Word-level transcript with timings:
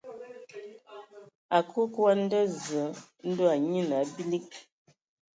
A 1.57 1.59
kǝǝ 1.69 1.81
kwi 1.93 2.03
a 2.11 2.13
nda 2.23 2.41
Zǝǝ 2.63 2.85
ndɔ 3.29 3.45
a 3.53 3.55
anyian 3.57 3.91
a 3.97 3.99
biliŋ. 4.13 4.45